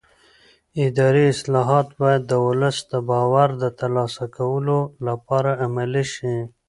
اداري 0.85 1.23
اصلاحات 1.35 1.87
باید 2.01 2.21
د 2.27 2.33
ولس 2.47 2.77
د 2.91 2.93
باور 3.09 3.49
د 3.61 3.63
ترلاسه 3.79 4.25
کولو 4.37 4.79
لپاره 5.07 5.51
عملي 5.65 6.05
شي 6.13 6.35